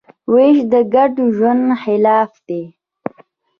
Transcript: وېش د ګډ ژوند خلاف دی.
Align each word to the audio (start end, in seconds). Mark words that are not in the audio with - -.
وېش 0.33 0.57
د 0.71 0.73
ګډ 0.93 1.13
ژوند 1.35 1.65
خلاف 1.81 2.31
دی. 2.47 2.63